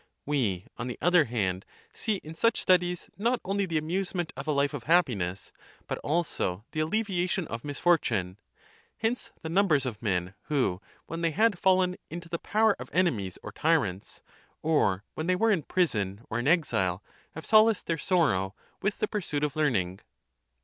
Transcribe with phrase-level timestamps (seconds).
[0.25, 1.63] We on the other hand
[1.93, 5.51] see in such studies not only the amuse ment of a life of happiness,
[5.85, 8.37] but also the alleviation of niisfortune;
[8.97, 13.37] hence the numbers of men who when they had fallen into the power of enemies
[13.43, 14.23] or tyrants,
[14.63, 19.07] or when they were in prison or in exi]e,have solaced their + sorrow with the
[19.07, 19.99] pursuit of learning.